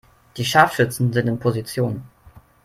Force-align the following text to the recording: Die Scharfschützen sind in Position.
Die 0.37 0.45
Scharfschützen 0.45 1.13
sind 1.13 1.27
in 1.27 1.37
Position. 1.37 2.01